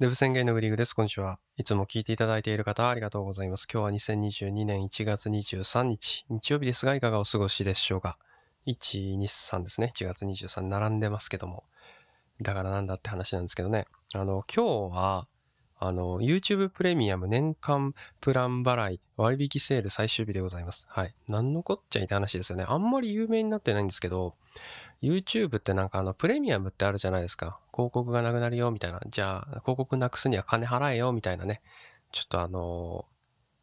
[0.00, 0.94] デブ宣言のグリーグです。
[0.94, 1.40] こんにちは。
[1.56, 3.66] いつも聞いていただいている方ありがとうございます。
[3.66, 8.16] 今日は2022年1月23日、日曜日ですが、いかがお過ごしでしょうか
[8.68, 9.90] ？1、2、3ですね。
[9.96, 11.64] 1月23並んでますけども。
[12.40, 13.86] だからなんだって話なんですけどね。
[14.14, 15.26] あの、今日は、
[15.80, 20.86] あの、YouTube プレミアム年間プラン払い割引セール最終日でございます。
[20.88, 21.14] はい。
[21.26, 22.64] なんのこっちゃいって話ですよね。
[22.68, 24.36] あんまり有名になってないんですけど、
[25.02, 27.60] YouTube ってなんかあの、プレミアムってあるじゃないですか。
[27.72, 29.00] 広告がなくなるよ、みたいな。
[29.08, 31.62] じゃあ、広告なくすには金払えよ、みたいなね。
[32.10, 33.04] ちょっとあの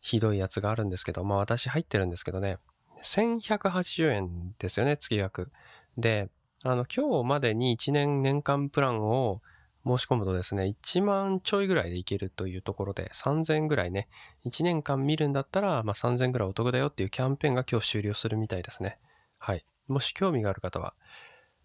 [0.02, 2.60] ひどいやつがあるんですけど、まあ私入ってるんですけどね。
[3.02, 5.52] 1180円ですよね、月額。
[5.98, 6.30] で、
[6.64, 9.42] あの、今日までに1年年間プランを
[9.86, 14.08] 申し込むとですね、1万ちょいぐらいでいけるというところで、3000円ぐらいね、
[14.46, 19.00] 1年間見るんだったら、まあ3000円ぐらいお得だよっていうキャンペーンが今日終了するみたいですね。
[19.38, 19.66] はい。
[19.88, 20.94] もし興味がある方は、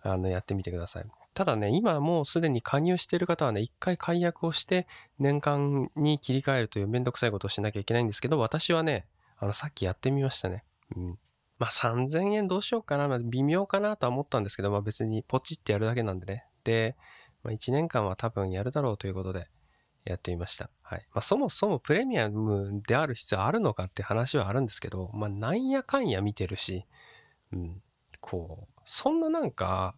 [0.02, 1.04] あの、やってみてください。
[1.34, 4.86] ただね、今もうすでに加入している方はね、一回解約をして
[5.18, 9.06] 年間に切り替えるというめんどくさいことをしなきゃいけないんですけど、私はね、
[9.38, 10.64] あの、さっきやってみましたね。
[10.96, 11.18] うん。
[11.58, 16.44] まあ、3000円どうしようかな、まあ、微妙かなとは思ったんですけど、まあ別にポチってやるだけなんでね。
[16.64, 16.96] で、
[17.42, 19.48] まあ、1年間は多分やるだろうということで
[20.04, 20.70] やってみました。
[20.82, 21.06] はい。
[21.12, 26.86] まあそもそもプレミアムである必要あるのかって話はあるんですけど、まあなんやかんや見てるし、
[27.52, 27.82] うん。
[28.20, 29.94] こう、そんななんか、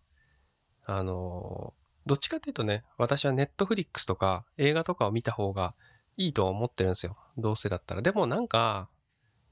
[0.84, 1.74] あの、
[2.06, 5.74] どっちかっていうとね、私はネットフリックスとか映画とかを見た方が
[6.16, 7.16] いいと思ってるんですよ。
[7.38, 8.02] どうせだったら。
[8.02, 8.88] でもなんか、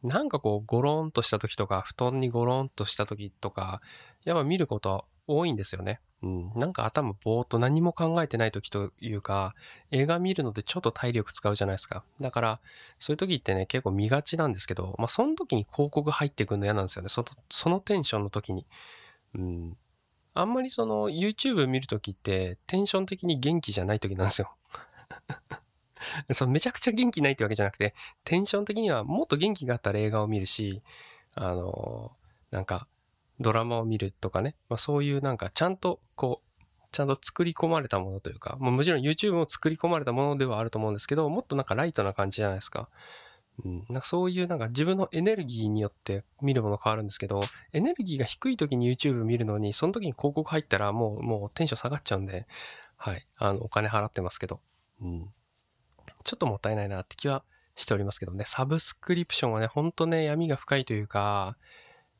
[0.02, 3.82] なんかこう、ゴロンとした時とか、布団にゴロンとした時とか、
[4.24, 6.00] やっぱ見ること多いんですよね。
[6.22, 6.52] うん。
[6.54, 9.54] なんか頭ぼーっと何も考えてない時というか、
[9.90, 12.04] 映画見るのでちょっと体力使うじゃないですか。
[12.20, 12.60] だから、
[12.98, 17.08] そういう時ってね、結構見がちなんですけど、まあ、その時に広告入ってくるの嫌なんですよね。
[17.08, 18.66] その、そのテンションの時に。
[19.34, 19.76] うん。
[20.34, 24.54] あんまりその YouTube 見るときってテンション的に元気じゃないときなんですよ
[26.32, 30.82] そのめちゃくちゃ元気ないってわけじゃなくて、テンション的にはもっと元気があったら映画を見るし、
[31.34, 32.12] あの、
[32.50, 32.86] なんか
[33.38, 42.88] ドラマを見るとかね、まあ、そういうなんかちゃんとこう、ちゃんと作り込まれたものというか、まあ、もちろん YouTube も作り込まれたものではあると思うんですけど、もっとなんかライトな感じじゃないですか。
[43.64, 47.40] うん、なんかそういうなんか自分のエネルギーによって見るもの変わるんですけど、
[47.72, 52.46] エネルギーが低い時に YouTube 見るのに、その時に広告入ったらもう、もうテンション下がっちゃうんで、
[52.96, 53.26] はい。
[53.36, 54.60] あの、お金払ってますけど、
[55.00, 55.32] うん。
[56.24, 57.44] ちょっともったいないなって気は
[57.76, 61.56] しておりますけどね、サブスクリプションはね、ほんとね、闇が深いというか、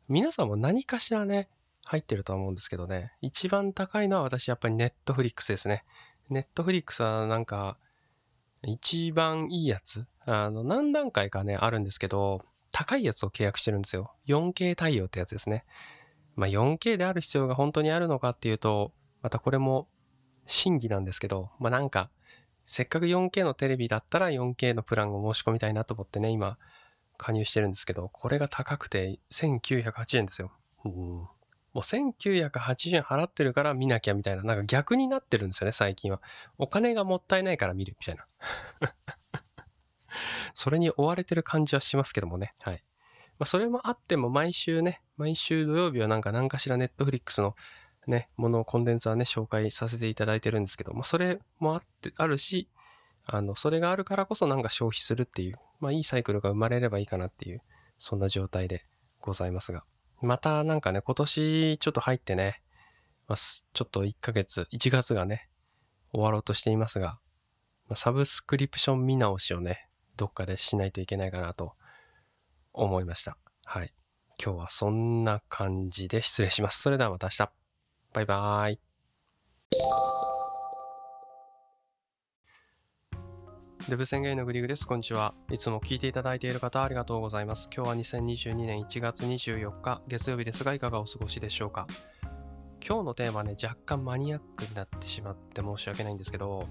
[0.08, 1.48] 皆さんも何かしらね、
[1.84, 5.84] 入ってるとは思うんですけどね、一番高いのは私やっぱりネットフリックスですね。
[6.28, 7.78] ネットフリックスはなんか、
[8.62, 12.42] 一番いいやつあの、何段階かね、あるんですけど、
[12.72, 14.12] 高いやつを契約してるんですよ。
[14.26, 15.64] 4K 対応ってやつですね。
[16.36, 18.92] まあ、4K である必要が本当にあるのかっていうと、
[19.22, 19.88] またこれも
[20.47, 22.10] 審議なんですけど、まあ、なんか、
[22.64, 26.59] せっかく 4K のテレビだったら 4K のプランを申し込みたいなと思ってね、今、
[27.16, 30.53] 加入してるんですけど、これが高くて1980円ですよ。
[30.86, 31.32] うん、も
[31.75, 36.22] う1980円払ってるから見なきゃみたいな、なんか逆になってるんですよね、最近は。
[36.56, 38.26] お金がもったいないから見るみたいな。
[40.54, 42.54] それに追われてる感じはしますけどもね。
[42.60, 42.82] はい。
[43.38, 47.54] まあ、それもあっても毎週ね、毎週土曜日はなんか何かしらネットフリックスの
[48.06, 52.69] ね、ものをコンテンツはね、紹介させていただいてるんですけど、まあ、それもあって、あるし、
[53.25, 57.62] あの、それがあるからこそなんか消費するっていう、まあ、いいサイクルが生まれればいいかなっていう、
[57.98, 58.86] そんな状態で
[59.20, 59.84] ございますが。
[60.20, 62.62] またなんかね、今年ちょっと入ってね、
[63.28, 65.48] まあ、ちょっと1ヶ月、1月がね、
[66.12, 67.20] 終わろうとしていますが、
[67.88, 69.88] まあ、サブスクリプション見直しをね、
[70.20, 71.72] どっかでしないといけないかなと
[72.75, 73.38] 思いました。
[73.64, 73.94] はい。
[74.38, 76.82] 今日はそんな感じで失礼します。
[76.82, 77.50] それではまた明日。
[78.12, 78.80] バイバーイ。
[83.88, 84.86] デブ宣言のグリグです。
[84.86, 85.32] こんにちは。
[85.50, 87.70] いつも聞いていただいている方ありがとうございます。
[87.75, 91.86] 今日は2022年1月24日月曜日ですがいかがお過ごしでしょうか。
[92.86, 96.69] 今日のテーマね、若干マニアックになってしまって申し訳ないんですけど、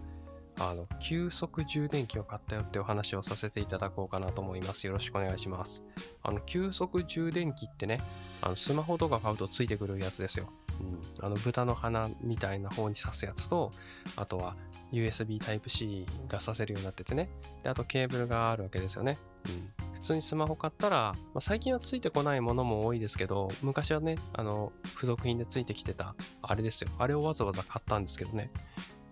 [0.59, 4.85] あの、急速充電器を買ったよってお話をさせていただこうかなと思います。
[4.87, 5.83] よろしくお願いします。
[6.21, 8.01] あの、急速充電器ってね、
[8.41, 10.49] あの、スマホとか買うとついてくるやつですよ。
[10.81, 11.25] うん。
[11.25, 13.71] あの、豚の鼻みたいな方に挿すやつと、
[14.17, 14.57] あとは
[14.91, 17.29] USB Type-C が挿せるようになっててね。
[17.63, 19.17] で、あとケーブルがあるわけですよね。
[19.47, 19.89] うん。
[19.93, 26.89] 普通にスマホ買ったら、まあ、最近はついてこないものも多いですけど、昔はね、あの、付属品でついてきてた、あれですよ。
[26.97, 28.51] あれをわざわざ買ったんですけどね。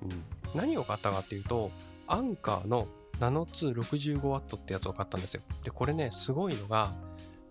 [0.01, 0.23] うん。
[0.55, 1.71] 何を買ったかっていうと、
[2.07, 2.87] アンカーの
[3.19, 5.41] ナノ 265W ってやつを買ったんですよ。
[5.63, 6.95] で、これね、すごいのが、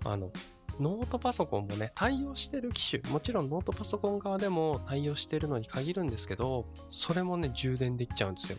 [0.04, 0.30] あの、
[0.78, 8.58] ノートパソコンもね、対応してる機種、もちろんノートパソコン側でも対応してるのに限るんですけど、それもね、充電できちゃうんですよ。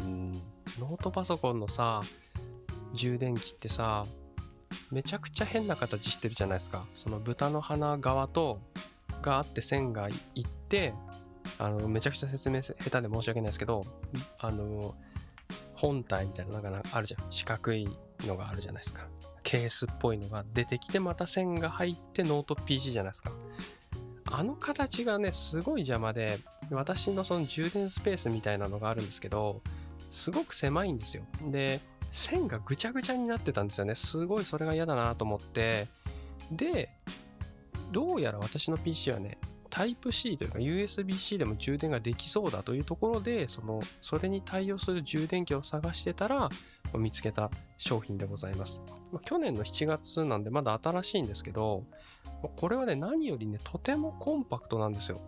[0.00, 0.32] うん、
[0.78, 2.02] ノートパソコンのさ、
[2.92, 4.04] 充電器ってさ、
[4.90, 6.86] めちゃくちゃ変な形してるじゃないですか。
[6.94, 8.60] その豚の鼻側と、
[9.22, 10.92] があって線がいって、
[11.58, 13.84] あの、めちゃくちゃ説明下手で申し訳ないですけど、
[14.38, 14.94] あの、
[15.74, 17.26] 本体みたいな、なんかあるじゃん。
[17.30, 17.88] 四角い
[18.22, 19.06] のがあるじゃないですか。
[19.42, 23.32] ケースっぽいのが出てきて、また線が入ってノート PC じゃないですか。
[24.30, 26.38] あの形がね、すごい邪魔で、
[26.70, 29.62] 私のその充電スペースみたいなのがあるんですけど、
[30.10, 31.24] すごく狭いんですよ。
[31.50, 31.80] で、
[32.10, 33.94] 線がぐちゃぐちゃになってたんですよね。
[33.94, 35.88] すごいそれが嫌だなと思って。
[36.50, 36.88] で、
[37.92, 39.38] どうやら私の PC はね、
[39.74, 46.48] タイプ C というか USB-C でも充電ができそうだというところで、その、それに対応する充電器を探してたら、
[46.96, 48.80] 見つけた商品でございます。
[49.24, 51.82] 去年の7月なんでまだ新しいんですけど、
[52.54, 55.20] これはね、何よりね、とてもコンパクトなんですよ。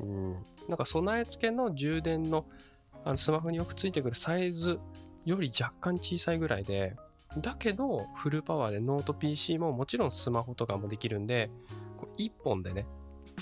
[0.00, 0.32] うん。
[0.68, 2.46] なんか備え付けの充電の
[3.04, 4.80] あのスマホによくついてくるサイズ
[5.24, 6.96] より若干小さいぐらいで、
[7.38, 11.52] だけどフルパワーでノート PC ももちろんスマホとかもできるんで、
[11.96, 12.84] こう1本でね、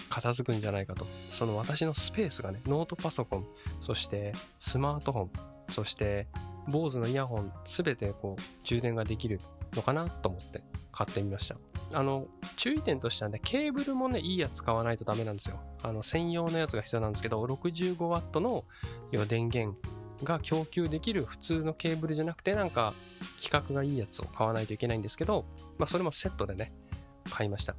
[0.08, 1.06] 片付くんじゃないかと。
[1.30, 3.46] その私のスペースがね、ノートパソコン、
[3.80, 5.30] そしてスマートフォン、
[5.70, 6.28] そして
[6.68, 9.40] BOSE のイヤホン、すべてこう充電ができる
[9.74, 11.56] のかなと思って買ってみました。
[11.92, 15.60] あの、注意点としてはね、ケーブルもね、いいやつ使わないとダメなんですよ。
[15.82, 18.64] あの、専用のやつが必要なんですけど、65W の
[19.10, 19.76] 要は電源
[20.22, 22.94] が供給できる普通のケーブルじゃなくて、なんか、
[23.38, 25.46] 規格がいいやつを買わないといけないんですけど、
[25.78, 26.72] まあ、それもセットでね、
[27.28, 27.74] 買いました。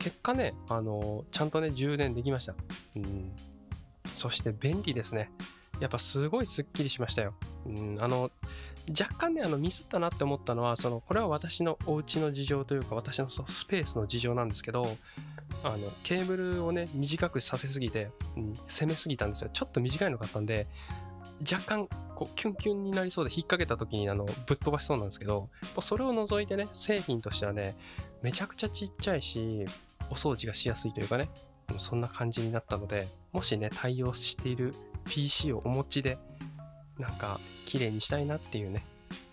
[0.00, 2.54] 結果ね、あの、ちゃんとね、充電できました。
[2.96, 3.32] うん。
[4.16, 5.30] そして便利ですね。
[5.78, 7.34] やっぱすごいスッキリしましたよ。
[7.66, 8.30] うん、あの、
[8.88, 14.86] 若干ね、あの、ミスったなって思ったのは、その、これは私のお家の事情というか、私のそのスペースの事情なんですけど、
[15.62, 19.50] あの、ケーブルをね、短くさせすぎて、うん、攻めすぎたんですよ。
[19.52, 20.66] ちょっと短いの買ったんで、
[21.50, 25.48] 若干、こう、キュンキュンになりそうで、引っ掛けた時に、あの、ぶっ飛ばしそうなんですけど、
[25.80, 27.76] それを除いてね、製品としてはね、
[28.22, 29.64] めちゃくちゃちっちゃいし、
[30.10, 31.30] お掃除がしやすいというかね、
[31.78, 34.74] そんな感じになったので、もしね、対応している
[35.04, 36.18] PC をお持ちで、
[36.98, 38.84] なんか、綺麗にしたいなっていうね、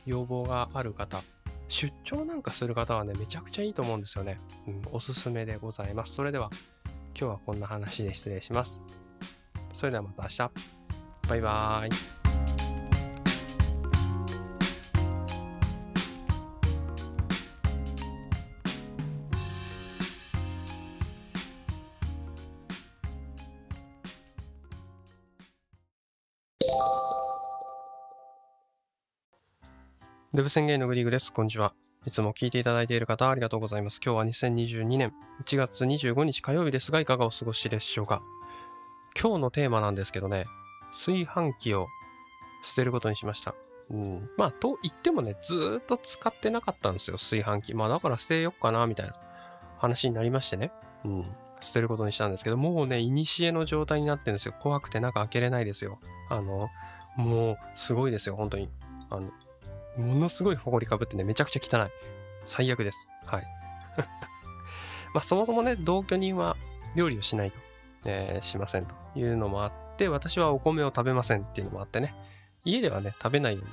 [0.05, 1.21] 要望がある方、
[1.67, 4.37] 出張なんかする方はね、めちゃくちゃいいと思うんですよね。
[4.67, 6.13] うん、おすすめでございます。
[6.13, 6.49] それでは、
[7.19, 8.81] 今日はこんな話で失礼します。
[9.73, 10.51] それではまた明日。
[11.29, 12.16] バイバーイ。
[30.37, 31.33] デブ宣言のグリーグです。
[31.33, 31.73] こんにちは。
[32.05, 33.99] いつも聞いていただいている方ありがとうございます。
[34.05, 35.11] 今日は2022年
[35.43, 38.21] 1月25日火曜日ですが、いかがお過ごしでしょうか。
[39.19, 40.45] 今日のテーマなんですけどね、
[40.91, 41.87] 炊飯器を
[42.61, 43.55] 捨てることにしました。
[43.89, 47.73] うん、まあ、と言ってもね、ずっと使ってなかったんですよ、炊飯器。
[47.73, 49.15] まあ、だから捨てよっかな、みたいな
[49.79, 50.71] 話になりましてね。
[51.03, 51.25] うん、
[51.61, 54.53] 捨てることにしたんですけど、もうね、古の状態になってるんですよ。
[54.59, 55.97] 怖くて中開けれないですよ。
[56.29, 56.69] あの、
[57.15, 58.69] もう、すごいですよ、本当に。
[59.09, 59.31] あの、
[59.97, 61.89] ものすごい埃かぶってね、めちゃくちゃ汚い。
[62.45, 63.09] 最悪です。
[63.25, 63.43] はい。
[65.13, 66.55] まあ、そもそもね、同居人は
[66.95, 67.57] 料理をしないと、
[68.05, 72.15] えーしませんというのもあって、私はお米を食べませんっていうのもあってね、
[72.63, 73.71] 家ではね、食べないように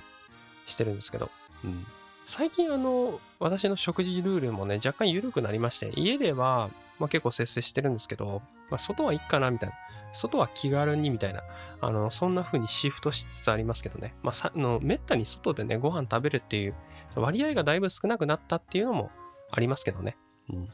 [0.67, 1.31] してるんですけど、
[1.65, 1.87] うん。
[2.27, 9.75] 最近あの、私の食事ルールもね、若干緩くなりまして、家では、まあ、結構節制してるんですけど、まあ、外はいいかなみたいな。
[10.13, 11.43] 外は気軽にみたいな。
[11.81, 14.15] あの、そんな風にシフトしつつありますけどね。
[14.23, 16.75] まあ、さ、あの、めったに外でね、ご飯食べるっていう
[17.17, 19.11] 割合がだいぶ少なくなったっていうのも
[19.51, 20.17] ありますけどね。
[20.51, 20.69] うん。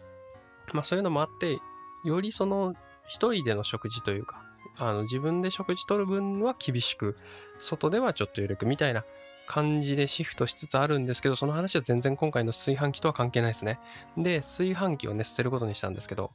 [0.73, 1.59] まあ、そういうのもあって、
[2.05, 2.75] よりその、
[3.07, 4.43] 一人での食事というか、
[4.79, 7.17] あの、自分で食事取る分は厳しく、
[7.61, 9.05] 外ではちょっと緩くみたいな
[9.51, 13.81] 感じでシフトしつつあるんですけど、その話は全然今回の炊飯器とは関係ないですね。
[14.17, 16.31] で、炊飯器をね、捨てることにしたんですけど、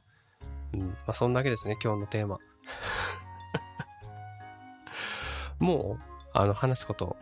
[0.74, 2.38] うん、まあ、そんだけですね、今日のテーマ。
[5.58, 6.04] もう、
[6.34, 7.16] あの、話すこと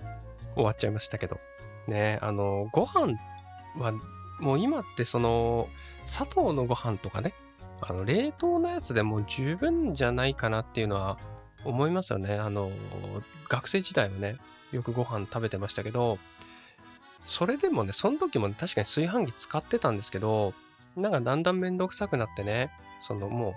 [0.56, 1.38] 終わっちゃいましたけど、
[1.86, 3.16] ね、あの、ご飯
[3.78, 3.92] は、
[4.40, 5.68] もう今ってその、
[6.06, 7.34] 砂糖のご飯とかね、
[7.80, 11.18] あの、冷凍のやつでも十分じゃないかなっていうのは
[11.64, 12.34] 思いますよね。
[12.34, 12.72] あの、
[13.48, 14.38] 学生時代はね、
[14.74, 16.18] よくご飯食べてましたけど、
[17.26, 20.52] それでもね、その時もね、確かに炊飯器使ってたんですけど、
[20.96, 23.54] なんかだんだんめんどくさくなってね、そのもう、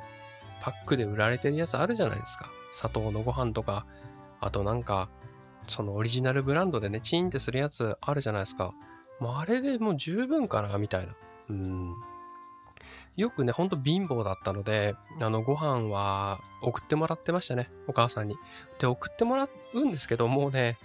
[0.61, 2.49] パックで売られてるやつあるじゃないですか。
[2.71, 3.85] 砂糖のご飯とか、
[4.39, 5.09] あとなんか、
[5.67, 8.73] そのオリジナルブランドでね、チーンってするやつあるじゃないですか。
[9.19, 11.13] もうあれでもう十分かな、みたいな。
[11.49, 11.95] うん。
[13.15, 18.37] よくね、ほんと貧乏だったので、あの、ご飯は送ってもらってましたね、お母さんに。
[18.79, 20.77] で、送ってもらうんですけど、もうね、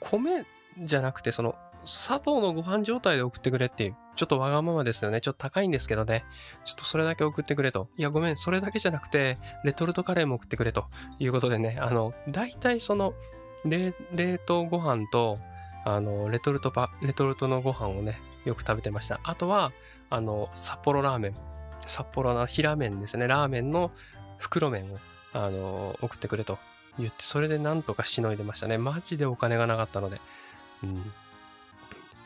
[0.00, 0.46] 米
[0.78, 5.20] じゃなくて、その、砂糖のご飯状態で送ってくれっていう、ちょっとわがままですよね。
[5.20, 6.24] ちょっと高いんですけどね。
[6.64, 7.88] ちょっとそれだけ送ってくれと。
[7.96, 10.86] いや、ごめん、それだけじゃなくて、レトルトカレーも送ってくれと
[11.18, 13.14] いうことでね、あの、大体その、
[13.64, 13.92] 冷
[14.46, 15.38] 凍ご飯と、
[15.84, 19.20] あの、レトルトパ、レトルトのご飯をね、よく食べてました。
[19.22, 19.72] あとは、
[20.10, 21.34] あの、札幌ラーメン。
[21.86, 23.26] 札幌の平麺ですね。
[23.26, 23.90] ラーメンの
[24.36, 24.98] 袋麺を、
[25.32, 26.58] あの、送ってくれと
[26.98, 28.78] 言って、それでなんとかしのいでましたね。
[28.78, 30.20] マジでお金がなかったので。
[30.82, 31.12] うん。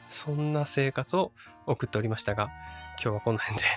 [0.08, 1.32] そんな生活を
[1.66, 2.50] 送っておりましたが、
[3.02, 3.64] 今日はこの辺で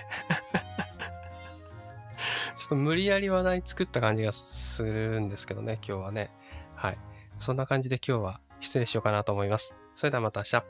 [2.56, 6.30] ちょっと無理やり話題作った感じがするんですけどね、今日はね。
[6.74, 6.98] はい。
[7.38, 9.74] そんな感じで今日は失礼しようかなと思います。
[9.94, 10.64] それではまた明日。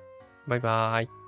[0.47, 1.25] バイバーイ。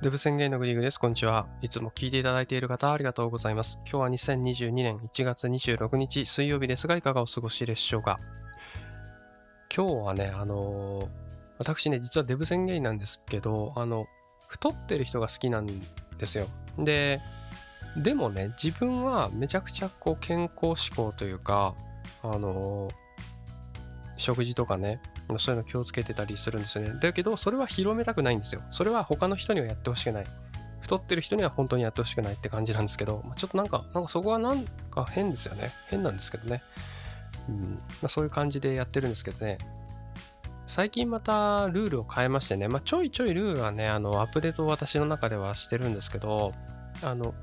[0.00, 1.00] デブ宣言のグリーグです。
[1.00, 1.48] こんにちは。
[1.60, 3.80] いつも聞いていただいている方、ありがとうございます。
[3.80, 8.20] 今日は2022年1月26日水曜日ですが、いかがお過ごしでしょうか？
[9.74, 11.08] 今日はね、あのー、
[11.58, 14.06] 私ね、実はデブ宣言なんですけど、あの、
[14.46, 16.46] 太ってる人が好きなんですよ。
[16.78, 17.20] で、
[17.96, 21.74] でもね、自分はめちゃくちゃこう健康志向というか、
[22.22, 22.92] あのー、
[24.16, 25.00] 食事とかね、
[25.38, 26.98] そういうの気をつけてたりするんですよね。
[27.00, 28.62] だけど、それは広めたくないんですよ。
[28.70, 30.26] それは他の人にはやってほしくない。
[30.80, 35.70] 太ってる人には本当にやってほしくないって感じなんですけど、ちょっとなんか、なんかそこはなんか変ですよね。
[35.88, 36.62] 変なんですけどね。
[37.48, 39.58] うんまあ、そういう感じでやってるんですけどね。
[40.66, 46.52] 最近またルールを変えましてね、まあ、ちょいちょいルールはね、あのアップデートを私の中ではしてるんですけど、
[47.02, 47.34] あの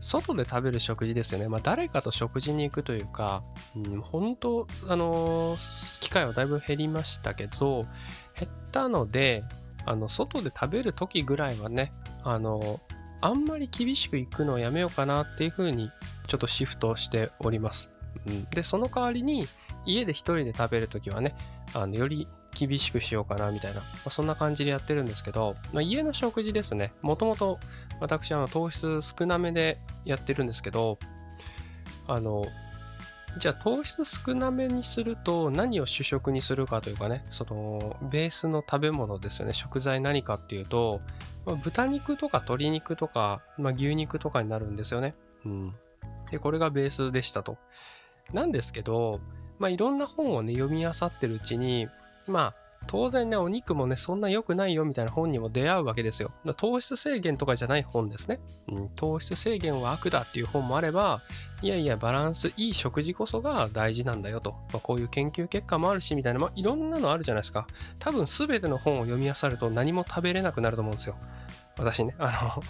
[0.00, 1.48] 外で食べる食事ですよね。
[1.48, 3.42] まあ、誰かと食事に行くというか、
[3.74, 7.86] うん、本当、あのー、機会はだいぶ減りましたけど、
[8.38, 9.44] 減ったので、
[9.84, 12.78] あの、外で食べる時ぐらいはね、あのー、
[13.22, 15.90] あんまり厳しく行くのをやめようかなっていうふうに、
[16.26, 17.90] ちょっとシフトしております。
[18.26, 19.46] うん、で、その代わりに、
[19.86, 21.34] 家で一人で食べるときはね、
[21.72, 26.92] あのより厳しくしようかなみたいな、まあ、そんな感じでやってるんですけど、まあ、家の食事ですね。
[27.02, 27.58] もともと
[28.00, 30.98] 私は糖質少なめでやってるんですけど、
[32.08, 32.46] あの、
[33.38, 41.00] じゃあ糖質少なめにすると何を主食にするかというかね、そのベースの食べ物ですよね、食材何かっていうと、
[41.44, 45.14] まあ、豚肉とか鶏肉とか、まあ、牛肉とかになるんですよね。
[45.44, 45.74] うん。
[46.30, 47.58] で、これがベースでしたと。
[48.32, 49.20] なんですけど、
[49.58, 51.88] まあ、いろんな本をね、読み漁ってるうちに、
[52.26, 52.54] まあ、
[52.86, 56.32] 当然ね、お肉もね、そんな良くないよみたいな本にも出会うわけですよ。
[56.56, 58.88] 糖質制限とかじゃない本ですね、うん。
[58.90, 61.22] 糖質制限は悪だっていう本もあれば、
[61.62, 64.52] いやいや、バランスいい食事こそが大事なんだよと。
[64.72, 67.66] まあ、こういう研究結果もあるし、みたいな、まあ、いろんなのあるじゃないですか。
[67.98, 71.16] 多分全ての本を読み漁ると何も食べれなくなると思うんですよ。
[71.78, 72.62] 私ね、あの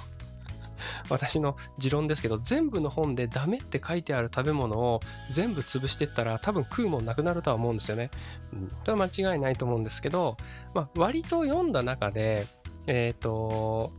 [1.09, 8.11] 私の持論ですけど全部の本でダメって書いてある食べ物を全部潰してったら多分食うもんなくなるとは思うんですよね。
[8.53, 10.37] うん、は間違いないと思うんですけど、
[10.75, 12.47] まあ、割と読んだ中で
[12.87, 13.93] えっ、ー、と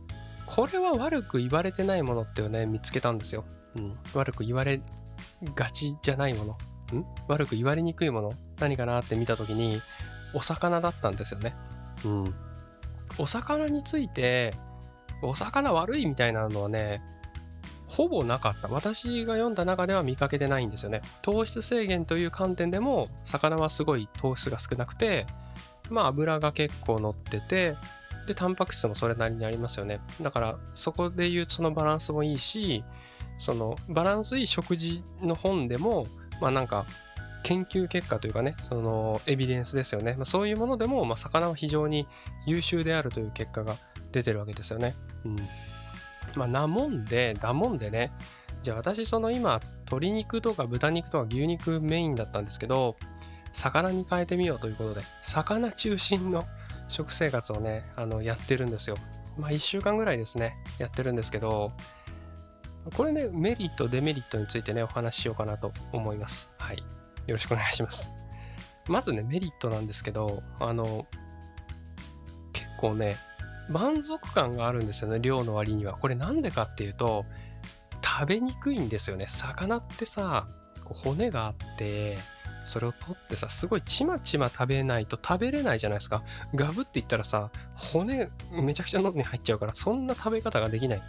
[0.46, 3.44] これは悪く言われてないものっていうね見つけたんですよ。
[3.76, 4.80] うん、悪く言われ
[5.54, 6.52] がちじゃないもの。
[6.98, 9.82] ん悪く言われにくいもの何かなって見た時に
[10.32, 11.54] お魚だったんですよね。
[12.04, 12.34] うん。
[13.18, 14.54] お魚について
[15.22, 17.02] お魚悪いみたいなのはね、
[17.86, 18.68] ほぼなかった。
[18.68, 21.00] 私が読んだ中では見かけてないんですよね。
[21.22, 25.26] 糖質制限という観点でも、魚はすごい糖質が少なくて、
[25.90, 27.76] まあ油が結構乗ってて、
[28.26, 30.00] で、タンパク質もそれなりにありますよね。
[30.20, 32.84] だから、そこで言うそのバランスもいいし、
[33.38, 36.06] そのバランスいい食事の本でも、
[36.40, 36.84] まあなんか、
[37.42, 40.14] 研究結果というかね、そのエビデンスですよね。
[40.16, 42.06] まあ、そういうものでも、まあ、魚は非常に
[42.46, 43.76] 優秀であるという結果が
[44.12, 44.94] 出てるわけですよね。
[45.24, 45.36] うん。
[46.34, 48.12] まあ、なもんで、だもんでね、
[48.62, 52.96] じゃあ私その今、鶏肉とか豚肉とか牛肉メインだったんですけど、
[53.52, 56.44] 魚に変えてみようということで、魚中心の
[56.88, 58.96] 食生活をね、あの、やってるんですよ。
[59.38, 61.72] まあ、1週間ぐらいですね、やってるんですけど、
[62.96, 66.48] これね、メリット、デメリットについてね、お話ししようかなと思います。
[66.58, 66.78] はい。
[66.78, 66.84] よ
[67.28, 68.12] ろしくお願いします。
[68.88, 71.06] まずね、メリットなんですけど、あの、
[72.52, 73.16] 結構ね、
[73.68, 75.94] 満足感があるんですよね、量の割には。
[75.94, 77.24] これなんでかっていうと、
[78.02, 79.26] 食べにくいんですよね。
[79.28, 80.48] 魚ってさ、
[80.84, 82.18] 骨があって、
[82.64, 86.22] それを取ってさ、すごいちまちま食べないと食べれないじゃないですか。
[86.54, 91.02] ガブって言ったらさ、骨めちゃくちゃ喉に入っちゃうから、そんな食べ方ができない。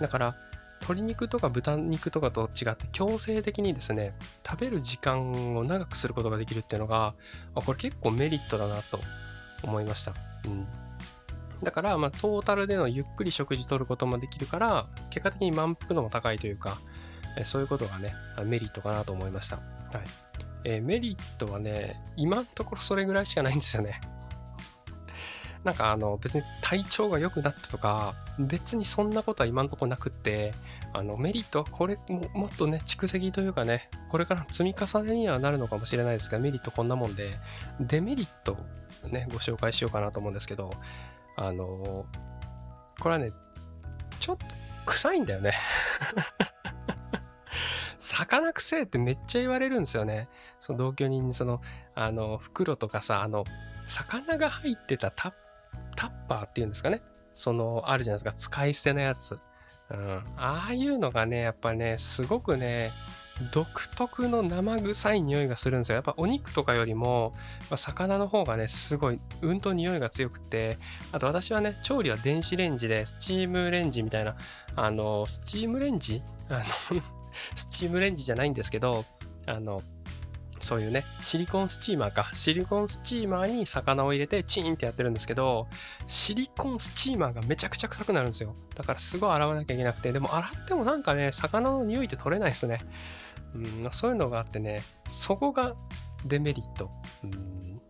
[0.00, 0.36] だから、
[0.80, 4.14] 鶏肉とか豚肉とかと違って強制的にですね、
[4.46, 7.14] 食べる時間を長くすることができるっていうのが、
[7.54, 9.00] これ結構メリットだなと
[9.62, 10.14] 思いました。
[10.46, 10.66] うん。
[11.64, 16.78] だから、まあ、トータルでのゆっくり食事とることもできるから、結果的に満腹度も高いというか、
[17.36, 19.56] えそういうことがね、メリットかなと思いました。
[19.56, 19.64] はい。
[20.64, 24.00] えー、メリットはね、今のところそれぐらいしかないんですよね。
[25.64, 30.52] なんかあの別に体調が良くなったとか、別にそんなことは今のところなくって、
[30.92, 37.34] あのメリットはこれももっとね、蓄積というかね、これから積み重ねにはなるのかもしれないですが、メリットこんなもんで、
[37.80, 38.58] デメリット
[39.08, 40.72] ね、ご紹介しようかなと思うんですけど、
[41.36, 42.06] あの
[43.00, 43.32] これはね、
[44.20, 44.44] ちょっと
[44.86, 45.52] 臭いんだよね
[47.98, 50.28] 魚くせえってめっちゃ言われるんですよね。
[50.60, 51.62] その同居人にその、
[51.94, 53.44] あの、袋とかさ、あの、
[53.86, 55.30] 魚が入ってたタ
[55.96, 57.02] ッパーっていうんですかね。
[57.32, 58.32] その、あるじゃないですか。
[58.34, 59.38] 使い捨てのやつ。
[59.90, 60.22] うん。
[60.36, 62.90] ああいうのがね、やっぱね、すごくね、
[63.52, 65.96] 独特の生臭い匂いがするんですよ。
[65.96, 67.32] やっぱお肉とかよりも、
[67.70, 70.78] まあ、魚の方がね、すごい、うんと匂いが強くて、
[71.12, 74.36] あと私はね、調理は電子レンジで、スチームレンジみたいな、
[74.76, 76.22] あの、スチームレンジ？
[76.48, 76.58] あ
[76.94, 77.02] の
[77.56, 79.04] スチームレンジじゃないんですけど、
[79.46, 79.82] あの、
[80.64, 82.30] そういうね、シリコンスチーマーか。
[82.32, 85.68] シリコンスチーマーに魚を入れてチーンってやってるんですけど、
[86.06, 88.56] シリコンスチーマーがめちゃくちゃ臭くなるんですよ。
[88.74, 92.80] だからすごい洗わなきゃいけなくて、でも洗ってもなんかね、魚の匂いって取れないですね。
[93.54, 95.74] うん、そういうのがあってね、そこが
[96.24, 96.90] デメリット。
[97.22, 97.80] うん、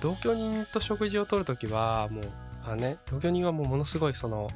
[0.00, 2.24] 同居人と食事をとるときは、もう、
[2.66, 4.50] あね、同居人はもうものすごいその、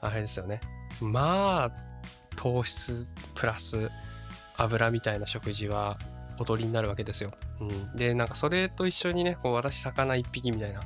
[0.00, 0.60] あれですよね。
[1.00, 1.88] まあ、
[2.34, 3.90] 糖質プラス
[4.56, 5.98] 油みたいな食事は
[6.38, 7.32] 踊りになるわけですよ。
[7.60, 10.80] うん、でなんかそれと一緒にねこう私魚1匹みたいな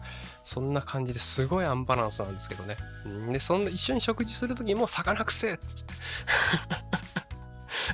[0.45, 2.77] そんな感じですごいアンバランスなんですけどね。
[3.05, 5.95] うん、でそんな一緒に食事する時も魚くせえっつって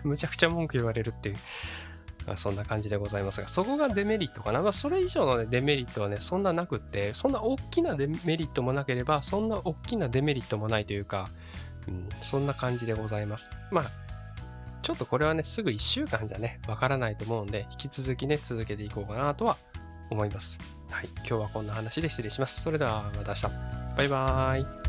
[0.04, 1.36] むちゃくちゃ文句言われるっていう。
[2.36, 4.60] そんな感じでございますが、そこがデメリットかな。
[4.60, 11.30] まあ、それ以上の、ね、デメリットはね、そんななくって、そんな大きなデメリットもなければ、そんな大きなデメリットもないというか、
[11.86, 13.50] うん、そんな感じでございます。
[13.70, 13.84] まあ、
[14.82, 19.56] ちょっとこれはね、すぐ1週間じゃね、わからないと思うんで、引き続きね、続けていこうかなとは
[20.10, 20.58] 思います。
[20.90, 22.60] はい、今日はこんな話で失礼します。
[22.60, 23.42] それではまた明日。
[23.96, 24.87] バイバーイ。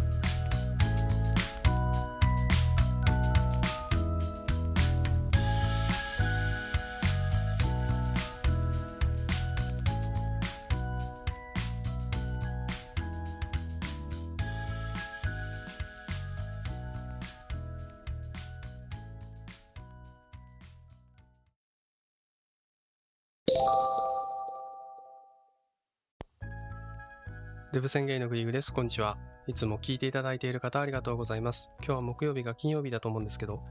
[27.72, 28.74] デブ宣言のグリグです。
[28.74, 29.16] こんにちは。
[29.46, 31.70] いつも聞いていただいている方ありがとうございます。
[31.78, 33.62] 今日は木曜日が金曜日だと思うんですけど、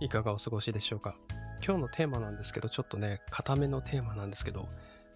[0.00, 1.16] いかがお過ごしでしょうか？
[1.62, 4.70] 今日のテーマなんですけど、ちょっとね、固めのテーマなんですけど、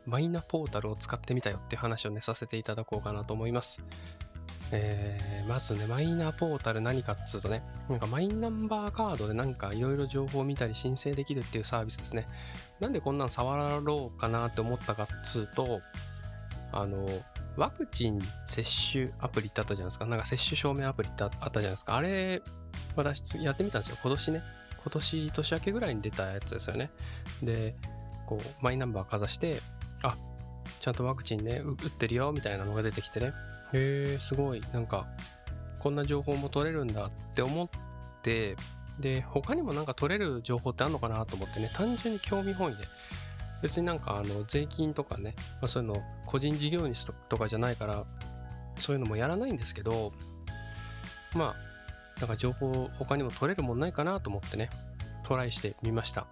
[0.04, 3.80] マイナポータルを使ってみたよって話をね、させていただこうかなと思います。
[4.70, 12.28] えー、まずね、マイナポータル何かっつうとね、なんかマイナンバーカードでなんかいろいろ情報を見たり申請できるっていうサービスですね。
[12.80, 15.80] なんでこんなん触ろうかなって思ったかっつうと、
[16.72, 17.08] あの、
[17.56, 20.06] ワクチン接種アプリってあったじゃないですか。
[20.06, 21.96] なんか接種証明アプリってあったじゃないですか。
[21.96, 22.42] あれ、
[22.94, 23.98] 私やってみたんですよ。
[24.02, 24.42] 今年ね。
[24.82, 26.90] 今年年明けぐらいに出たやつですよね。
[27.42, 27.74] で、
[28.26, 29.60] こう、マイナンバーかざして、
[30.02, 30.16] あ、
[30.80, 33.32] ちゃんとワクチンね、打ってるよ、みたいなのが出てきてね。
[33.72, 34.60] へえ、すごい。
[34.72, 35.06] なんか、
[35.80, 37.68] こんな情報も取れるんだって思っ
[38.22, 38.56] て、
[39.00, 42.84] で、他にもなんか取れる情報ってあるのかなと思ってね、単純に興味本位で
[43.62, 48.04] 別になんかあの税金とかね、まあ、そういうの個人事業主とかじゃないから
[48.78, 50.12] そういうのもやらないんですけど
[51.34, 54.70] まあなんか情報他にも取れるもんないかなと思ってね
[55.24, 56.26] トライしてみました。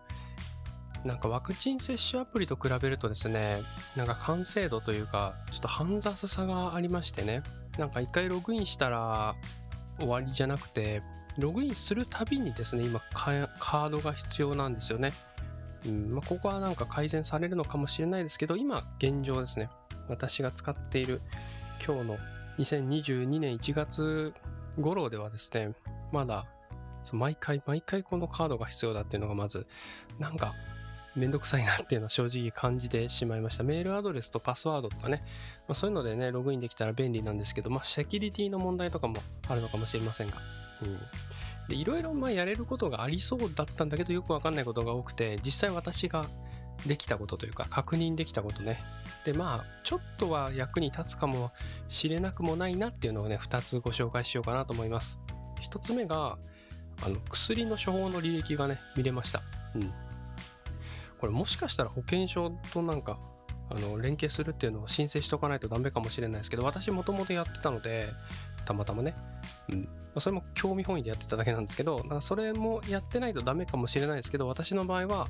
[1.04, 3.60] なんかワクチン接種アプリと比べるとですね
[3.94, 7.42] なんか完成度というかちょっと煩雑さがありましてね
[7.78, 9.34] なんか一回ログインしたら
[9.98, 11.02] 終わりじゃなくて
[11.36, 15.12] ログインするたびにですね今カードが必要なんですよね。
[15.86, 19.68] うんまあ、ここはなんか改善されるのかもしれないですけど、今、現状ですね。
[20.08, 21.22] 私が使っている
[21.84, 22.18] 今日の
[22.58, 24.32] 2022年1月
[24.78, 25.74] 頃ではですね、
[26.12, 26.46] まだ
[27.12, 29.66] 毎回毎回このカードが必要だっていうのがまず、
[30.18, 30.54] なんか
[31.16, 33.64] めんどくさいなっていうのは正直感じてしまいました。
[33.64, 35.22] メールアドレスとパスワードとかね、
[35.68, 39.16] まあ、そういうのでね、ログインできたら便利なんですけど、まあ、セキュリティの問題とかも
[39.48, 40.38] あるのかもしれませんが、
[40.82, 40.98] うん、
[41.68, 46.26] でいろいろまあやれることがありそうだったんだけどよくわかんないことが多くて実際私が
[46.86, 48.80] できたことというか確認できたことね。
[49.24, 51.52] でまあちょっとは役に立つかも
[51.88, 55.18] しれなくもないなっていうのをね2つご紹介しようかなと思います。
[55.62, 56.36] 1つ目が
[57.04, 59.42] あの薬の処方の履歴がね見れました。
[59.74, 59.92] うん。
[61.18, 63.18] これもしかしたら保険証となんか
[63.70, 68.08] あの連携するっていうのを申請しておかないとダメかもしれないですけど私もともとやってたので
[68.66, 69.14] たまたまね、
[69.68, 75.28] うん、それも興味本位でやってただけなんですけどだからそれもやってないとダメかもしれないですけど私の場合は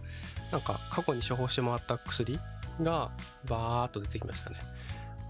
[0.52, 2.38] なんか過去に処方してもらった薬
[2.82, 3.10] が
[3.46, 4.56] バーっと出てきましたね、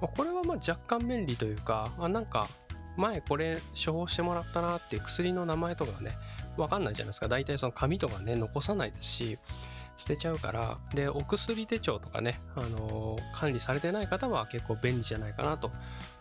[0.01, 2.49] まあ、これはまあ若干便利というかあなんか
[2.97, 6.13] 前これ処方してもらったなっていう薬の名前とかね
[6.57, 7.27] わかんないじゃないですか。
[7.27, 9.39] 大体その紙とかね残さないですし
[9.97, 15.71] 捨てちゃうからでお薬手帳とかね、あのー、管理されてない方は結構便利じゃないかなと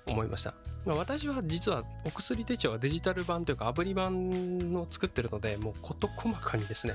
[0.05, 0.53] 思いました、
[0.85, 6.93] まあ、私は実はお薬手帳はデジタル版というかアプリ版を作ってるのでもう事細かにですね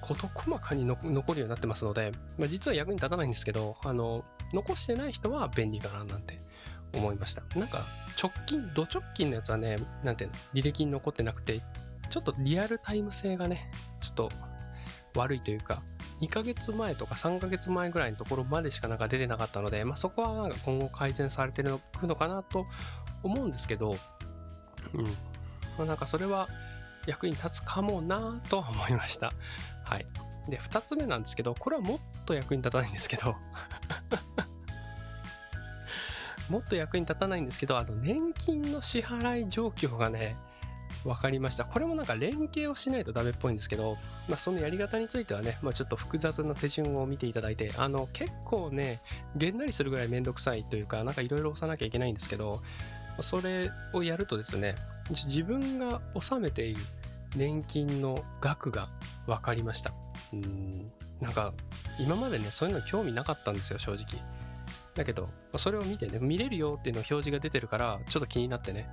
[0.00, 6.40] 事細かに残るようになってますので、まあ、実は役に立たないんですけどあの残してない人は便利かななんて
[6.94, 7.42] 思いました。
[7.58, 7.86] なんか
[8.20, 11.60] 直近ド直近のやつはねなんていうの履歴に残ってなくて
[12.08, 14.30] ちょっとリアルタイム性がねちょっと
[15.14, 15.82] 悪いというか
[16.20, 22.66] 2ヶ月前とか3ヶ月前ぐらいのところまでしかなんか出てなかったので、まあ、そこはなんか今後改善されてるのかなと
[23.22, 23.96] 思うんですけど、
[24.94, 25.04] うん。
[25.04, 25.10] ま
[25.80, 26.48] あ、なんかそれは
[27.06, 29.32] 役に立つかもなと思いました。
[29.84, 30.06] はい。
[30.48, 33.34] で、2つ目なんですけど、これはもっと役に立たないんですけど
[36.48, 40.36] もっと役に立たないんですけど、あの、年金の支払い状況がね、
[41.06, 41.64] 分かりました。
[41.64, 43.96] これもなんか連携をしないとダメっぽいんですけど、
[44.28, 49.00] まあ、そのやり方についてはね、まあ、ちょっと複雑な手順を見ていただいて、あの、結構ね、
[49.36, 52.60] げんなりするぐらいめんどくさいというか、なんかいろいろ押さなきゃいけないんですけど、
[53.20, 54.76] それをやるとですね、
[55.08, 56.80] 自分が納めている
[57.36, 58.88] 年金の額が
[59.26, 59.92] 分かりました。
[60.32, 60.90] うん、
[61.20, 61.52] なんか、
[61.98, 64.04] 今までね、そういうの興味なかったんですよ、正直。
[64.94, 68.88] だけど、それを見てね、見れるよっていうの表示が出てるから、ちょっと気になってね、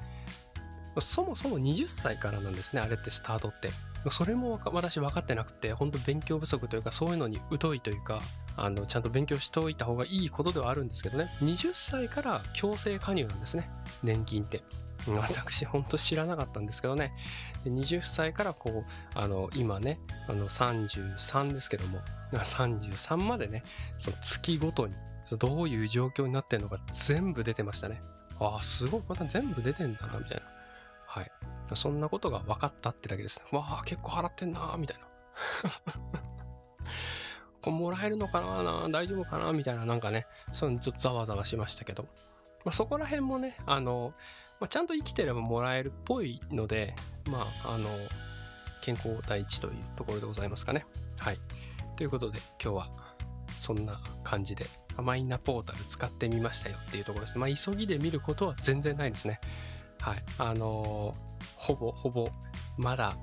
[1.01, 3.69] そもそも20歳からなんですね、あれってスタートって。
[4.09, 8.21] それも私分かってなくて、本当勉強不足というか、そういうのに疎いというか、
[8.57, 13.69] あの、ちゃんと勉強しておいた方がいいことではあるんですけどね、20歳から強制加入なんですね、
[14.03, 14.61] 年金って。
[15.07, 17.13] 私、本当知らなかったんですけどね、
[17.65, 21.99] 20歳からこう、あの、今ね、あの、33ですけども、
[22.31, 23.63] 33までね、
[23.97, 24.95] その月ごとに、
[25.37, 28.01] どういう状況になってるのか全部出てましたね。
[28.39, 30.52] ああ、すごい、また全部出てんだな、みたいな。
[31.13, 31.31] はい。
[31.75, 33.45] そんなことが分かったってだけですね。
[33.57, 35.03] わあ、結構払ってんなみたいな。
[37.61, 42.03] これもらえるのかな大丈夫かなみたいな、なんかね、そのちょっとざわざわしましたけど。
[42.65, 44.15] まあ、そこら辺もね、あの、
[44.59, 46.95] まあ、ちゃんと生きてればもらえるっぽいので、
[47.29, 47.89] まあ、あの、
[48.81, 50.87] 健康第一というところでございますかね。
[51.17, 51.37] はい。
[51.95, 52.87] ということで、今日は
[53.55, 54.65] そんな感じで、
[54.97, 57.37] マイナポータル使ってみましたよっていうところです。
[57.37, 59.39] まあ、急ぎで見ることは全然ないですね。
[60.03, 60.23] はい。
[60.37, 62.29] あのー、ほぼほぼ、
[62.77, 63.15] まだ、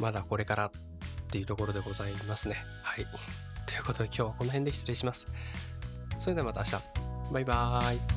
[0.00, 0.70] まだこれからっ
[1.30, 2.56] ていうところでございますね。
[2.82, 3.06] はい。
[3.66, 5.26] ということで今日はこの辺で失礼します。
[6.18, 7.32] それではまた明日。
[7.32, 8.13] バイバーイ。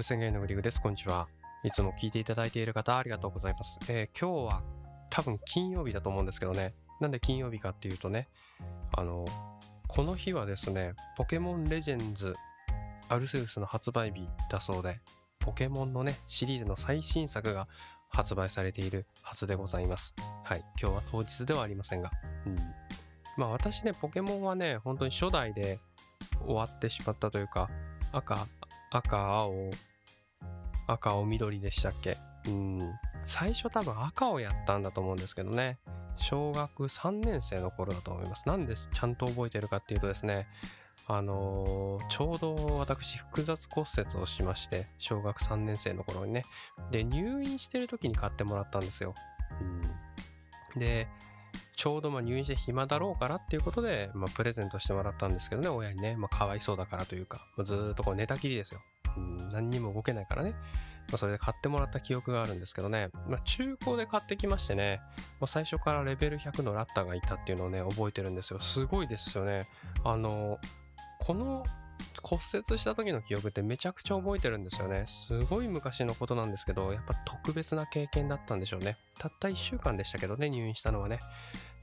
[0.00, 0.80] ブ宣言のグリグです。
[0.80, 1.28] こんにちは。
[1.62, 3.78] いつも聞いていただいている方、ありがとうございます。
[3.90, 4.62] えー、今日は
[5.10, 6.72] 多分金曜日だと思うんですけどね。
[7.02, 8.26] なんで金曜日かっていうとね、
[8.96, 9.26] あの、
[9.88, 12.34] この日はですね、ポケモンレジェンズ
[13.10, 15.02] アルセウスの発売日だそうで、
[15.38, 17.68] ポケモンのね、シリーズの最新作が
[18.08, 20.14] 発売されているはずでございます。
[20.44, 20.64] はい。
[20.80, 22.10] 今日は当日ではありませんが。
[22.46, 22.56] うん。
[23.36, 25.78] まあ私ね、ポケモンはね、本当に初代で
[26.46, 27.68] 終わってしまったというか、
[28.12, 28.46] 赤、
[28.92, 29.70] 赤、青、
[30.92, 32.16] 赤、青、緑でしたっけ？
[32.46, 32.78] うん。
[33.24, 35.78] 最初多分赤をやったんだと思うんですけどね。
[36.16, 38.48] 小学3年生の頃だと思います。
[38.48, 40.46] なんでちゃんと覚えてるかっていうとですね、
[41.06, 46.44] あのー、ちょうど私複雑骨折をしまして、小学3年生の頃にね。
[46.90, 49.14] で、入院してる時に買ってもらったんですよ。
[50.74, 51.08] うん、で、
[51.76, 58.82] ちょうどま入院して暇だろうからっていうことで、まあ、プレゼントしてもらったんですけどね、親にね、まあ、かわいそうだからというか、まあ、ずっとこう寝たきりですよ。
[59.52, 60.54] 何にも動けないからね。
[61.10, 65.00] まあ、それで買ってもらった記憶があるんですけどね、まあ、中古で買ってきましてね、
[65.40, 68.60] まあ、最初からレベル100のラッタがいたっていうのをね、覚えてるんですよ。
[68.60, 69.66] すごいですよね。
[70.04, 70.58] あの、
[71.18, 71.64] この
[72.22, 75.04] 骨折した時の記憶ってめちゃくちゃ覚えてるんですよね。
[75.06, 78.96] すごい昔のことなんですけど、やっぱ特別な経験だったんでしょうね。
[79.18, 81.18] たった1週間でしたけどね、入院したのはね。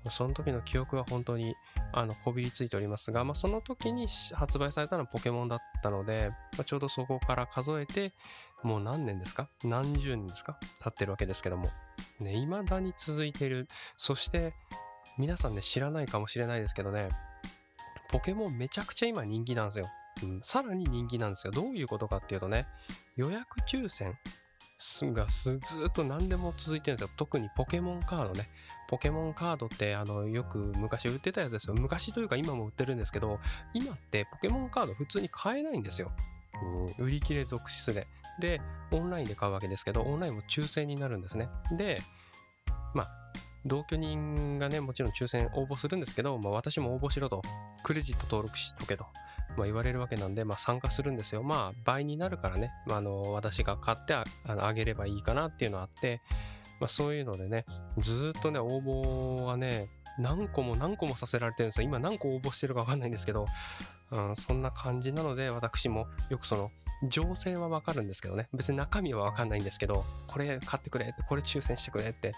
[0.09, 1.55] その時の記憶は本当に
[1.93, 8.13] あのこびりついておりますが、まあ、その時に発売されたのはポケモンだったので、まあ、ちょうどそこから数えて
[8.63, 9.49] もう何年ですか？
[9.63, 10.59] 何十年ですか？
[10.83, 11.67] 経ってるわけですけども。
[12.19, 13.67] ね未だに続いてる。
[13.95, 14.53] そして
[15.17, 17.09] 皆さんね知らないかもしれないですけどね。
[18.09, 19.85] ポケモンめちゃくちゃ今人気なんですよ、
[20.23, 21.51] うん、さらに人気なんですよ。
[21.51, 22.65] どういうことかっていうとね
[23.15, 24.17] 予約抽選
[25.13, 28.47] がずっと何でも続いてるんですよ特にポケモンカードね
[28.87, 31.75] ポケモンカードってあのよく昔売ってたやつですよ。
[31.75, 33.39] 昔というか今も売ってるんですけど、
[33.73, 36.11] 今ってポケモンカード普通に買えないんですよ。
[36.97, 38.07] うん、売り切れ続出で。
[38.39, 38.61] で、
[38.91, 41.49] オンラインで買うわけですけど、オンラインも抽選になるんですね。
[41.77, 41.99] で、
[42.93, 43.09] まあ、
[43.65, 47.41] 同居人がね、もちろん抽選応募するんですけど、まあ、私も応募しろと、
[47.83, 49.05] クレジット登録しとけと、
[49.55, 51.43] まあ、言われるわけなんで、まあ、参加するんですよ。
[51.43, 56.21] まあ、倍になるからね、まあ、あの私が買ってああげればいいかなっていうのがあって、
[56.79, 57.65] まあ、そういうのでね、
[57.97, 61.83] ずっとね、応募がね、何個も何個もさせられてるんですよ。
[61.83, 63.45] 今何個応募してるかわかんないんですけど、
[64.11, 66.71] うん、そんな感じなので、私もよくその、
[67.03, 68.47] 情勢はわかるんですけどね。
[68.53, 72.31] 別に中身はわかんないんですけど、これ買ってくれ、これ抽選してくれって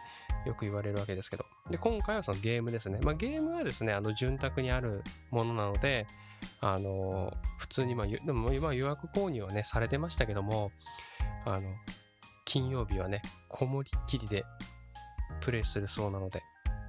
[0.45, 1.45] よく言われるわけですけど。
[1.69, 3.00] で、今回はそのゲームですね。
[3.02, 6.08] まあゲームはですね、あの、潤沢にあるものなので、
[6.62, 10.71] あの、普通にまあ、でも今予約購入はね、されてましたけども、
[11.45, 11.73] あの、
[12.45, 14.43] 金曜日はね、こもりっきりで
[15.41, 16.41] プレイするそうなので、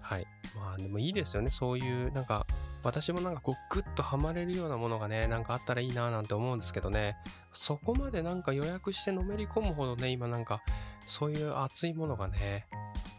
[0.02, 0.26] はい。
[0.56, 1.50] まあでもいいですよね。
[1.50, 2.46] そういう、なんか、
[2.82, 7.16] 私もなんかこう、グッとハマれるようなものがね、なんかあったらいいななんて思うんですけどね、
[7.52, 10.62] そこまでなんか予約してのめり込むほどね、今なんか、
[11.06, 12.66] そういう熱いものがね、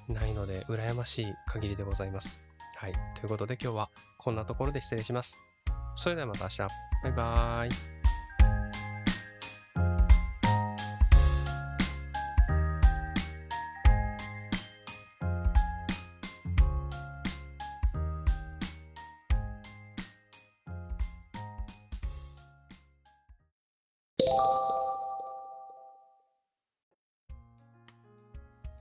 [0.09, 2.39] ないので、羨ましい限りでございます。
[2.75, 2.93] はい。
[3.15, 5.50] ということで今日はこんなところで失礼します。
[5.95, 6.57] それではまた明日。
[7.03, 8.00] バイバーイ。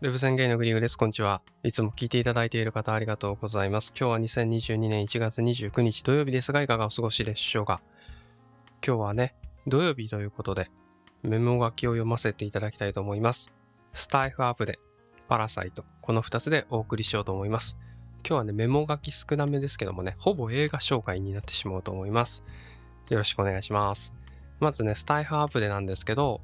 [0.01, 0.97] デブ宣言のグリーグです。
[0.97, 1.43] こんにちは。
[1.63, 3.93] いつも聞いていただいている方ありがとうございます。
[3.95, 7.83] 今日は2022年1月29日土曜日ですが、いかがお過ごしでしょうか？
[8.83, 9.35] 今日はね、
[9.67, 10.71] 土曜日ということで、
[11.23, 13.53] メモ書きを読ませていただきたいと思います。
[13.93, 14.79] スタイフアップで、
[15.29, 17.77] パラサイト、この2つでお送りしようと思います。
[18.27, 22.43] 今日はね、メモ書き少なめですけどもね、ほぼ映画紹介になってしまうと思います。
[23.11, 24.15] よろしくお願いします。
[24.61, 26.41] まずね、スタイフアップでなんですけど、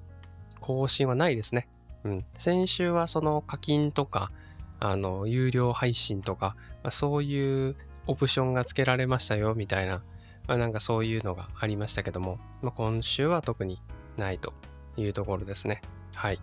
[0.61, 1.71] 更新はないですね。
[2.07, 4.31] うん、先週はその課金とか、
[4.79, 10.03] あの、有料配信とか、まあ、そういうオプションが付けられましたよ、みたいな、
[10.47, 13.83] まあ、なんかそういうのがありましたけども、まあ、今週は特に
[14.17, 14.53] ないと
[14.97, 15.83] いうところですね。
[16.15, 16.41] はい。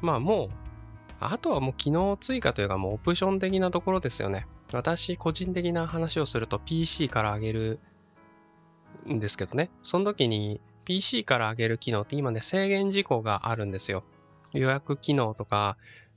[0.00, 0.50] まあもう、
[1.20, 4.46] あとはもう機能追加というかもうオプション的なところですよね。
[4.72, 7.80] 私個人的な話をすると PC から上げる
[9.08, 9.70] んですけどね。
[9.82, 14.02] その時に PC から上げる機能って今ね制限事項があるんですよ。
[14.52, 15.76] 予約機能とか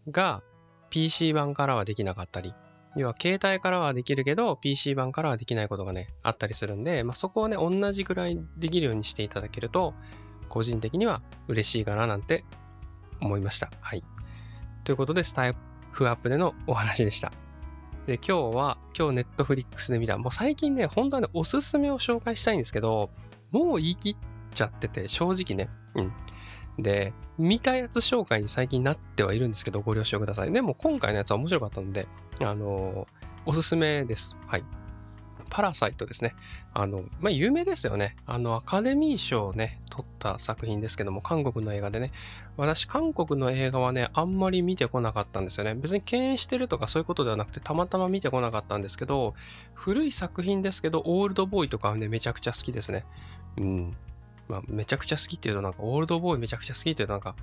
[0.10, 0.44] が
[0.90, 2.54] PC 版からはできなかったり、
[2.96, 9.94] 要は携帯からはできるけど PC 版からはできないことがね、あったりするんで、まあ、そこをね、同じぐらいできるようにしていただけると、
[10.48, 12.46] 個人的には嬉しいかななんて
[13.22, 13.70] 思いました。
[13.82, 14.04] はい。
[14.84, 15.56] ということで、スタイ
[15.92, 17.32] フアップでのお話でした。
[18.06, 23.10] で、今日は、今日ネットフリックスで見た、もう最近ね、本当はね、おすすめを紹介したいんですけど、
[23.52, 24.16] もう言い切っ
[24.54, 26.14] ちゃってて、正直ね、うん。
[26.78, 30.52] で、見たやつ紹介に最近なってはいるんですけど、ご了承ください。
[30.52, 32.08] でも今回のやつは面白かったので、
[32.42, 33.08] あの
[33.46, 34.36] おすすめです。
[34.48, 34.64] はい。
[35.50, 36.36] パラサイトですね。
[36.74, 38.16] あの、まあ、有名ですよね。
[38.26, 42.12] あの、アカデミー賞をね、撮った作品ですけども、韓国の映画でね。
[42.58, 45.76] 私、韓国の映画はね、あんまり見てこなかったんですよね。
[45.76, 49.36] 別に敬遠してるとかそういうことではなくて、たまたま見てこなかったんですけど、
[49.74, 53.06] 古い作品ですけど、オールドボーイとかはね、めちゃくちゃ好きですね。
[53.58, 53.98] うん。
[54.48, 57.36] まあ、めちゃくちゃ好きっていうとなんか、オールドボーイめちゃくちゃ好きっていうとなんか、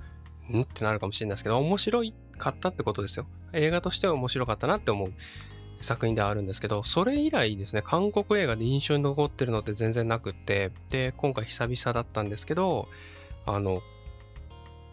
[0.51, 0.61] ん？
[0.61, 2.03] ってなるかもしれないですけど、面白
[2.37, 3.25] かったってことですよ。
[3.53, 5.13] 映画としては面白かったなって思う
[5.79, 12.87] 作品ではあるんですけど、それ以来ですね、韓国映画で印象に残ってるのって全然なくって、で、今回久々だったんですけど、
[13.45, 13.81] あの、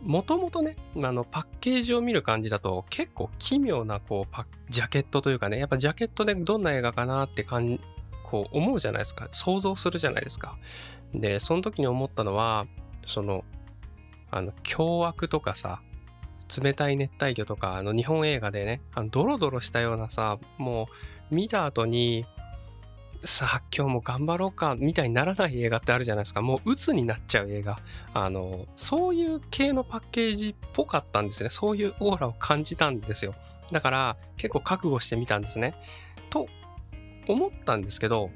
[0.03, 7.79] もともとね、あの、パッケージを見る感じだと結構奇妙なこうジャケットというかね、やっぱジャケットでどんな映画かなって感
[8.23, 9.29] こう思うじゃないですか。
[9.31, 10.57] 想像するじゃないですか。
[11.15, 12.67] で、その時に思ったのは、
[13.07, 13.45] その、
[14.31, 15.81] あの、凶悪とかさ、
[16.63, 20.89] 冷たい熱帯魚とか、あの、日本映画でね、あのドロドロしたようなさ、も
[21.31, 22.27] う、見た後に、
[23.25, 26.41] さあ今日も頑張ろうかみたいにならない映画ってあるじゃないですか。
[26.41, 27.79] もう鬱になっちゃう映画。
[28.15, 31.51] あのそういう系のパッケージっぽかったんですね。
[31.51, 33.35] そういうオーラを感じたんですよ。
[33.73, 35.75] だから結構覚悟してみたんですね。
[36.31, 36.49] と
[37.29, 38.31] 思ったんですけど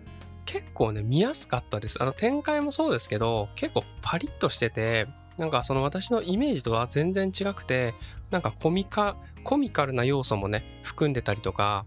[0.44, 2.02] 結構ね見やすかったです。
[2.02, 7.94] あの展開もそうですけど結構パリッとしててなんかその私のイメージとは全然違くて
[8.30, 11.86] なんかコミカコミカルな要素もね含んでたりとか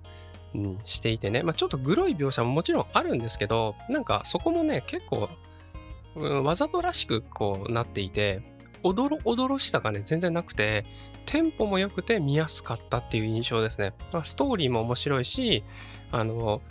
[0.56, 5.30] うん、していてね、まあ、ちょっとグロい描写ももちろんあるんですけどなんかそこもね結構、
[6.15, 8.41] うん、わざとらしくこうなっていて
[8.84, 10.86] おどろおどろしさがね全然なくて
[11.26, 15.63] テンポも良くて見やすかったっていう印象ですね、まあ、ストーリーも面白いし
[16.12, 16.62] あの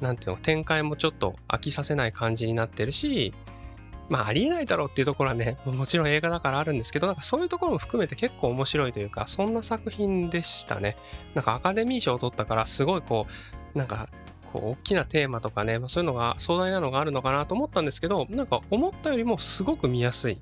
[0.00, 3.34] なんていうの展開もちょっと飽きさせない感じになってるし
[4.10, 10.96] まあありえないだろうっていうところはね、もちろん映画だからあるんですけど、なんかそういうところも含めて結構面白いというか、そんな作品でしたね。
[11.34, 13.26] なんかアカデミー賞を取ったから、すごいこ
[13.74, 14.08] う、なんか、
[14.52, 20.38] こう大きなテーマとかね、まあ、そういうのが壮大なのがあるのかなと思ったんですけど、なんか思ったよりもすごく見やすい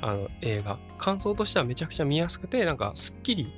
[0.00, 0.80] あの映画。
[0.98, 3.52] 感想としてはめちゃくちゃ見やすくて、なんかすっきり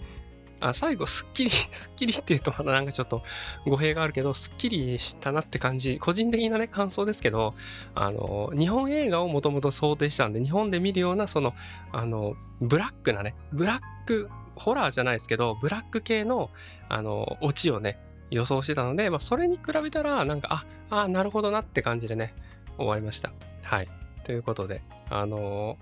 [0.60, 3.22] あ最後、すっきり、すっきりっていうと、まだなんかちょっと
[3.66, 7.54] 語弊があるけど、すっきりしたなって感じ、個人的なね、感想ですけど、
[7.94, 11.54] あの、日本映画をもともと想定したんで、日本で見るような、その、
[11.92, 16.50] あの、ブラックなね、ブラック、ホラーじゃないですけど、ブラック系の、
[16.88, 17.98] あの、オチをね、
[18.30, 22.34] 予想してたので、まあ、それに比べたら、なんか、あ、あ、なるほどなって感じでね、
[22.78, 23.32] 終わりました。
[23.62, 23.88] はい。
[24.24, 25.76] ということで、あの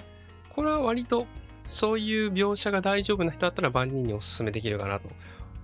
[0.50, 1.26] これは割と
[1.72, 5.08] そういう描写が大丈夫な人だったら万人にお勧めできるかなと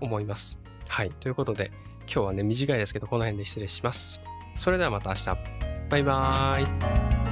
[0.01, 0.59] 思います。
[0.89, 1.11] はい。
[1.11, 1.71] ということで、
[2.07, 4.21] 今日はね、短いですけど、この辺で失礼します。
[4.57, 5.37] それではまた明日。
[5.91, 7.28] バイバーイ。